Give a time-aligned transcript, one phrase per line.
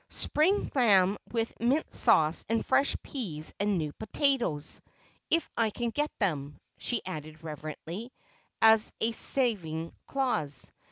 [0.09, 4.81] "Spring lamb with mint sauce and fresh peas and new potatoes,
[5.29, 8.11] if I can get them," she added reverently
[8.63, 10.71] as a saving clause.